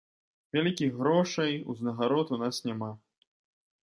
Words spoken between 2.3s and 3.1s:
у нас няма.